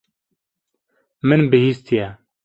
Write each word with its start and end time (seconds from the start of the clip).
Min 1.27 1.41
bihîstiye. 1.51 2.07